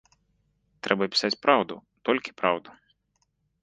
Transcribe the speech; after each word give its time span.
Трэба 0.87 1.03
пісаць 1.17 1.33
праўду, 1.45 1.75
толькі 2.11 2.37
праўду. 2.43 2.69